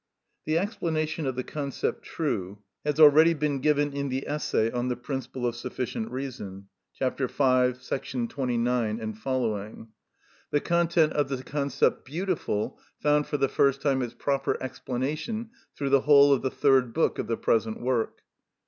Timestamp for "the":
0.45-0.57, 1.35-1.43, 4.09-4.25, 4.87-4.95, 10.49-10.59, 11.29-11.43, 13.37-13.47, 15.91-16.01, 16.41-16.49, 17.27-17.37